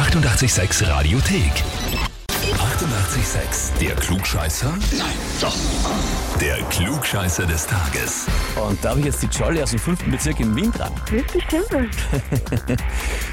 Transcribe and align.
886 0.00 0.88
Radiothek. 0.88 1.52
88,6. 2.56 3.78
Der 3.80 3.94
Klugscheißer? 3.96 4.70
Nein, 4.96 5.14
doch. 5.42 5.54
Der 6.40 6.56
Klugscheißer 6.70 7.44
des 7.44 7.66
Tages. 7.66 8.26
Und 8.56 8.82
da 8.82 8.90
habe 8.90 9.00
ich 9.00 9.06
jetzt 9.06 9.22
die 9.22 9.26
Jolly 9.26 9.62
aus 9.62 9.72
dem 9.72 9.78
fünften 9.78 10.10
Bezirk 10.10 10.40
in 10.40 10.56
Wien 10.56 10.72
dran. 10.72 10.90
Grüß 11.06 11.26
dich, 11.26 11.44
Tempel. 11.44 11.90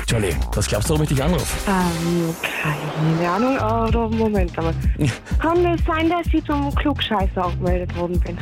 Jolly, 0.09 0.35
was 0.53 0.67
glaubst 0.67 0.89
du, 0.89 0.93
warum 0.95 1.03
ich 1.03 1.09
dich 1.09 1.23
anrufe? 1.23 1.45
Ähm, 1.69 2.35
keine 2.61 3.29
Ahnung, 3.29 3.87
oder 3.87 4.09
Moment 4.09 4.57
einmal. 4.57 4.75
Kann 5.39 5.65
es 5.65 5.81
sein, 5.85 6.09
dass 6.09 6.27
ich 6.33 6.43
zum 6.43 6.75
Klugscheißer 6.75 7.45
aufgemeldet 7.45 7.95
worden 7.95 8.19
bin? 8.19 8.37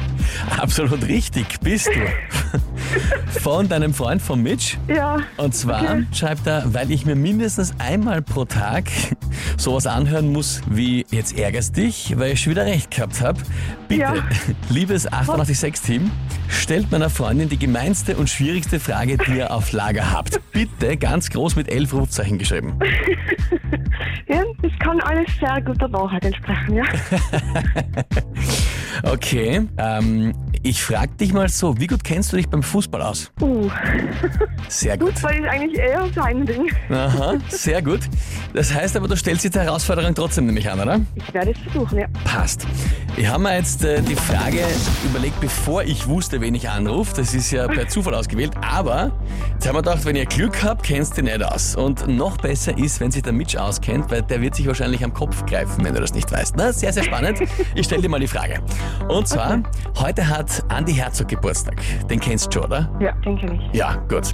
Absolut 0.59 1.07
richtig, 1.07 1.59
bist 1.59 1.87
du. 1.87 2.59
Von 3.41 3.67
deinem 3.69 3.93
Freund 3.93 4.21
von 4.21 4.41
Mitch. 4.41 4.77
Ja. 4.87 5.17
Und 5.37 5.53
zwar 5.55 5.81
Okay. 5.83 6.05
schreibt 6.13 6.47
er, 6.47 6.73
weil 6.73 6.91
ich 6.91 7.05
mir 7.05 7.15
mindestens 7.15 7.73
einmal 7.79 8.21
pro 8.21 8.45
Tag 8.45 8.85
sowas 9.57 9.87
anhören 9.87 10.31
muss 10.31 10.61
wie 10.69 11.05
jetzt 11.11 11.37
ärgerst 11.37 11.77
dich, 11.77 12.17
weil 12.17 12.33
ich 12.33 12.41
schon 12.41 12.51
wieder 12.51 12.65
recht 12.65 12.91
gehabt 12.91 13.21
habe. 13.21 13.39
Bitte, 13.87 14.01
Ja. 14.01 14.13
liebes 14.69 15.07
886-Team, 15.11 16.09
stellt 16.47 16.91
meiner 16.91 17.09
Freundin 17.09 17.49
die 17.49 17.59
gemeinste 17.59 18.15
und 18.17 18.29
schwierigste 18.29 18.79
Frage, 18.79 19.17
die 19.17 19.37
ihr 19.37 19.53
auf 19.53 19.71
Lager 19.71 20.11
habt. 20.11 20.39
Bitte 20.51 20.97
ganz 20.97 21.29
groß 21.29 21.55
mit 21.55 21.69
elf 21.69 21.93
Rufzeichen 21.93 22.37
geschrieben. 22.37 22.77
Ja, 24.27 24.41
das 24.63 24.71
kann 24.79 24.99
alles 25.01 25.27
sehr 25.39 25.61
gut 25.61 25.79
der 25.79 25.93
Wahrheit 25.93 26.25
entsprechen, 26.25 26.77
ja? 26.77 26.83
Okay, 29.03 29.61
ähm, 29.77 30.33
ich 30.65 30.83
frag 30.83 31.15
dich 31.19 31.31
mal 31.31 31.47
so, 31.47 31.79
wie 31.79 31.85
gut 31.85 32.03
kennst 32.03 32.33
du 32.33 32.37
dich 32.37 32.49
beim 32.49 32.63
Fußball 32.63 32.99
aus? 33.03 33.31
Uh, 33.39 33.69
Sehr 34.67 34.97
gut. 34.97 35.11
Fußball 35.11 35.35
ist 35.35 35.47
eigentlich 35.47 35.79
eher 35.79 36.07
sein 36.15 36.43
Ding. 36.43 36.71
Aha, 36.89 37.35
sehr 37.49 37.83
gut. 37.83 37.99
Das 38.51 38.73
heißt 38.73 38.97
aber, 38.97 39.07
du 39.07 39.15
stellst 39.15 39.43
jetzt 39.43 39.55
die 39.55 39.59
Herausforderung 39.59 40.15
trotzdem 40.15 40.47
nämlich 40.47 40.69
an, 40.69 40.79
oder? 40.79 41.01
Ich 41.13 41.31
werde 41.35 41.51
es 41.51 41.59
versuchen, 41.59 41.99
ja. 41.99 42.07
Passt. 42.23 42.65
Ich 43.15 43.27
habe 43.27 43.43
mir 43.43 43.55
jetzt 43.55 43.83
äh, 43.83 44.01
die 44.01 44.15
Frage 44.15 44.59
überlegt, 45.05 45.39
bevor 45.39 45.83
ich 45.83 46.07
wusste, 46.07 46.41
wen 46.41 46.55
ich 46.55 46.67
anrufe. 46.67 47.13
Das 47.15 47.35
ist 47.35 47.51
ja 47.51 47.67
per 47.67 47.87
Zufall 47.87 48.15
ausgewählt. 48.15 48.53
Aber 48.61 49.11
jetzt 49.53 49.67
haben 49.67 49.75
wir 49.75 49.83
gedacht, 49.83 50.03
wenn 50.03 50.15
ihr 50.15 50.25
Glück 50.25 50.63
habt, 50.63 50.83
kennst 50.83 51.15
du 51.17 51.21
nicht 51.21 51.43
aus. 51.43 51.75
Und 51.75 52.07
noch 52.07 52.37
besser 52.37 52.75
ist, 52.75 52.99
wenn 52.99 53.11
sich 53.11 53.21
der 53.21 53.33
Mitch 53.33 53.55
auskennt, 53.57 54.09
weil 54.09 54.23
der 54.23 54.41
wird 54.41 54.55
sich 54.55 54.65
wahrscheinlich 54.65 55.03
am 55.03 55.13
Kopf 55.13 55.45
greifen, 55.45 55.85
wenn 55.85 55.93
du 55.93 56.01
das 56.01 56.15
nicht 56.15 56.31
weißt. 56.31 56.55
Na, 56.57 56.73
sehr, 56.73 56.91
sehr 56.91 57.03
spannend. 57.03 57.39
Ich 57.75 57.85
stelle 57.85 58.01
dir 58.01 58.09
mal 58.09 58.19
die 58.19 58.27
Frage. 58.27 58.61
Und 59.07 59.27
zwar, 59.27 59.61
heute 59.99 60.27
hat 60.27 60.54
Andi 60.69 60.93
Herzog 60.93 61.27
Geburtstag. 61.27 61.81
Den 62.09 62.19
kennst 62.19 62.47
du 62.47 62.51
schon, 62.59 62.65
oder? 62.65 62.89
Ja, 62.99 63.11
den 63.25 63.37
kenne 63.37 63.59
ich. 63.71 63.77
Ja, 63.77 63.95
gut. 64.09 64.31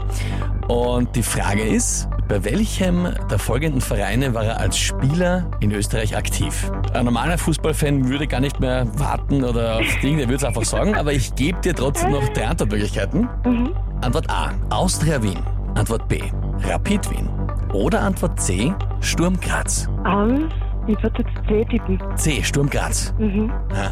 Und 0.68 1.16
die 1.16 1.24
Frage 1.24 1.64
ist, 1.64 2.08
bei 2.28 2.44
welchem 2.46 3.08
der 3.30 3.40
folgenden 3.40 3.82
Vereine 3.82 4.34
war 4.34 4.44
er 4.46 4.60
als 4.60 4.78
Spieler 4.78 5.50
in 5.60 5.72
Österreich 5.72 6.16
aktiv? 6.16 6.72
Ein 6.94 7.06
normaler 7.06 7.38
Fußballfan 7.38 8.08
würde 8.08 8.28
gar 8.28 8.40
nicht 8.40 8.60
mehr 8.60 8.88
warten 8.98 9.44
oder 9.44 9.78
aufs 9.80 10.00
Ding, 10.02 10.18
der 10.18 10.28
würde 10.28 10.36
es 10.38 10.44
einfach 10.44 10.64
sagen, 10.64 10.96
aber 10.96 11.12
ich 11.12 11.36
gebe 11.36 11.60
dir 11.60 11.76
trotzdem 11.76 12.12
noch 12.12 12.28
drei 12.30 12.48
Antwortmöglichkeiten. 12.48 13.28
Mhm. 13.46 13.74
Antwort 14.02 14.30
A, 14.30 14.52
Austria 14.70 15.22
Wien. 15.22 15.40
Antwort 15.76 16.08
B, 16.08 16.22
Rapid 16.68 17.10
Wien. 17.12 17.30
Oder 17.74 18.02
Antwort 18.02 18.40
C, 18.40 18.74
Sturm 19.00 19.40
Graz. 19.40 19.90
Ähm, 20.06 20.50
ich 20.88 21.02
würde 21.02 21.24
jetzt 21.24 21.48
C 21.48 21.66
tippen. 21.66 22.00
C, 22.16 22.44
Sturm 22.44 22.70
Graz. 22.70 23.14
Mhm. 23.18 23.52
Ja, 23.74 23.92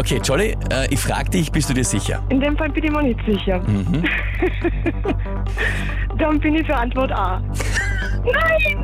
Okay, 0.00 0.18
Jolly, 0.24 0.56
äh, 0.72 0.88
ich 0.88 0.98
frage 0.98 1.28
dich, 1.28 1.52
bist 1.52 1.68
du 1.68 1.74
dir 1.74 1.84
sicher? 1.84 2.22
In 2.30 2.40
dem 2.40 2.56
Fall 2.56 2.70
bin 2.70 2.84
ich 2.84 2.90
mir 2.90 3.02
nicht 3.02 3.20
sicher. 3.26 3.60
Mhm. 3.68 4.00
Dann 6.18 6.40
bin 6.40 6.54
ich 6.54 6.66
für 6.66 6.74
Antwort 6.74 7.12
A. 7.12 7.38
Nein! 8.24 8.82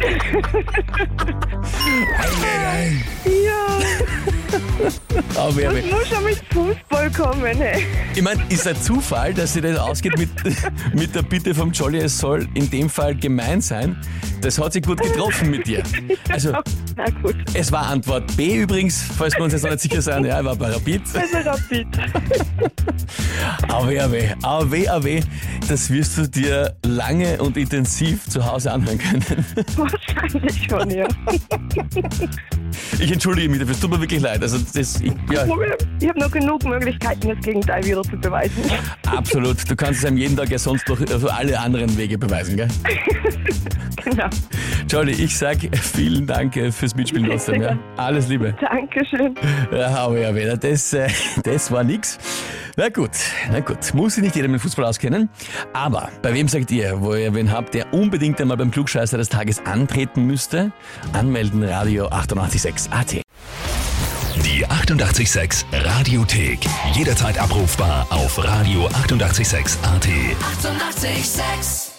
ja, 3.25 3.66
Aber 5.37 5.60
das 5.60 5.84
muss 5.87 6.09
schon 6.09 6.25
mit 6.25 6.43
Fußball 6.53 7.10
kommen, 7.10 7.56
hey. 7.56 7.84
Ich 8.15 8.22
meine, 8.22 8.43
ist 8.48 8.66
ein 8.66 8.77
Zufall, 8.77 9.34
dass 9.34 9.54
sich 9.54 9.62
das 9.62 9.78
ausgeht 9.78 10.16
mit, 10.19 10.31
mit 10.94 11.15
der 11.15 11.22
Bitte 11.22 11.54
vom 11.54 11.72
Jolly, 11.72 11.98
es 11.98 12.19
soll 12.19 12.48
in 12.54 12.71
dem 12.71 12.88
Fall 12.88 13.15
gemein 13.15 13.60
sein. 13.60 13.97
Das 14.47 14.61
hat 14.61 14.73
sich 14.75 14.83
gut 14.84 15.03
getroffen 15.03 15.51
mit 15.51 15.67
dir. 15.67 15.83
Also, 16.31 16.53
Na 16.97 17.05
gut, 17.23 17.34
es 17.55 17.73
war 17.73 17.87
Antwort 17.87 18.37
B 18.37 18.59
übrigens, 18.59 19.03
falls 19.17 19.34
wir 19.34 19.43
uns 19.43 19.53
jetzt 19.53 19.62
noch 19.62 19.71
nicht 19.71 19.81
sicher 19.81 20.01
sind. 20.01 20.25
Ja, 20.25 20.39
ich 20.39 20.45
war 20.45 20.55
bei 20.55 20.71
Rapid. 20.71 21.03
also 21.15 21.39
Rapid. 21.39 21.87
Aber 23.69 23.91
weh, 24.71 24.89
aber 24.89 25.05
weh, 25.05 25.21
das 25.69 25.91
wirst 25.91 26.19
du 26.19 26.29
dir 26.29 26.77
lange 26.84 27.43
und 27.43 27.57
intensiv 27.57 28.29
zu 28.29 28.45
Hause 28.45 28.71
anhören 28.73 28.99
können. 28.99 29.25
Wahrscheinlich 29.77 30.67
schon, 30.69 30.91
ja. 30.91 31.09
Ich 32.98 33.12
entschuldige 33.12 33.48
mich 33.48 33.59
dafür, 33.60 33.75
es 33.75 33.81
tut 33.81 33.91
mir 33.91 34.00
wirklich 34.00 34.20
leid. 34.20 34.42
Also, 34.42 34.59
das, 34.59 35.00
ich, 35.00 35.12
ja, 35.32 35.47
Ich 36.00 36.09
habe 36.09 36.19
noch 36.19 36.31
genug 36.31 36.64
Möglichkeiten, 36.64 37.28
das 37.28 37.44
Gegenteil 37.44 37.84
wieder 37.84 38.03
zu 38.03 38.16
beweisen. 38.16 38.62
absolut. 39.06 39.69
Du 39.70 39.76
kannst 39.76 40.00
es 40.00 40.06
einem 40.06 40.16
jeden 40.16 40.37
Tag 40.37 40.50
ja 40.50 40.59
sonst 40.59 40.88
durch 40.88 41.00
also 41.12 41.28
alle 41.28 41.59
anderen 41.59 41.97
Wege 41.97 42.19
beweisen, 42.19 42.56
gell? 42.56 42.69
Genau. 44.04 44.28
Jolly, 44.88 45.12
ich 45.12 45.36
sag 45.36 45.56
vielen 45.82 46.28
Dank 46.28 46.56
äh, 46.56 46.70
fürs 46.70 46.94
Mitspielen 46.94 47.28
trotzdem. 47.28 47.60
Ja. 47.60 47.76
Alles 47.97 48.28
Liebe. 48.28 48.54
Dankeschön. 48.60 49.34
Ja, 49.72 49.88
aber 49.97 50.19
ja, 50.20 50.32
wieder. 50.32 50.56
Das, 50.56 50.92
äh, 50.92 51.09
das 51.42 51.72
war 51.72 51.82
nix. 51.82 52.16
Na 52.78 52.91
gut, 52.91 53.10
na 53.50 53.60
gut. 53.60 53.94
Muss 53.94 54.14
sich 54.14 54.22
nicht 54.22 54.37
jeder 54.37 54.48
mit 54.48 54.60
Fußball 54.60 54.84
auskennen. 54.84 55.31
Aber 55.72 56.10
bei 56.20 56.34
wem 56.34 56.47
sagt 56.47 56.70
ihr, 56.70 57.00
wo 57.00 57.14
ihr 57.14 57.34
wen 57.34 57.50
habt, 57.50 57.72
der 57.72 57.92
unbedingt 57.94 58.38
einmal 58.41 58.59
beim 58.59 58.70
Klugscheißer 58.70 59.16
des 59.16 59.31
Tages 59.31 59.64
antreten 59.64 60.26
müsste? 60.26 60.72
Anmelden 61.15 61.65
Radio 61.65 62.09
886 62.09 62.92
AT. 62.92 63.22
Die 64.44 64.66
88,6 64.66 65.65
Radiothek. 65.72 66.59
Jederzeit 66.92 67.38
abrufbar 67.38 68.06
auf 68.10 68.38
radio886.at. 68.38 70.06
88,6. 70.06 71.06
Eighty-eight, 71.06 71.25
sex. 71.25 71.96